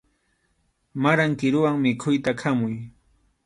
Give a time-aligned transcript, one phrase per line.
[1.03, 2.75] Maran kiruwan mikhuyta khamuy.